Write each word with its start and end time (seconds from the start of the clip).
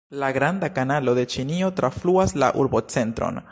La 0.21 0.29
Granda 0.37 0.69
Kanalo 0.77 1.13
de 1.19 1.27
Ĉinio 1.35 1.71
trafluas 1.81 2.35
la 2.45 2.53
urbocentron. 2.65 3.43